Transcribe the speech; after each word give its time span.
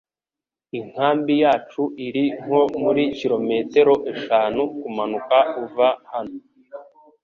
Inkambi 0.79 1.33
yacu 1.43 1.83
iri 2.05 2.25
nko 2.41 2.61
muri 2.81 3.03
kilometero 3.17 3.93
eshanu 4.11 4.61
kumanuka 4.79 5.37
uva 5.63 5.87
hano 6.11 6.35